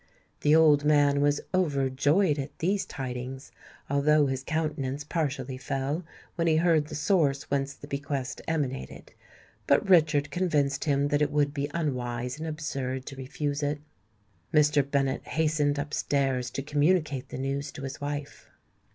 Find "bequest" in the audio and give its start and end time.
7.87-8.41